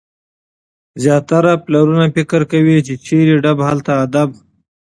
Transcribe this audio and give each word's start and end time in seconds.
زیاتره 1.03 1.51
پلرونه 1.65 2.05
فکر 2.15 2.41
کوي، 2.51 2.77
چي 2.87 2.93
چيري 3.05 3.35
ډب 3.43 3.57
هلته 3.69 3.91
ادب. 4.05 4.29